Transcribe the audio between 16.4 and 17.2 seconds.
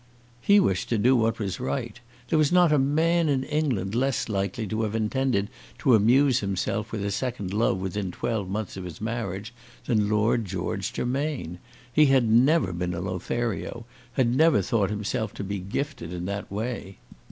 way.